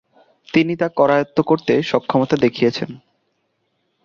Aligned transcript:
তিনি 0.53 0.73
তা 0.75 0.87
করায়ত্ত 0.89 1.37
করতে 1.41 1.73
সক্ষমতা 1.83 2.35
দেখিয়েছেন। 2.37 2.89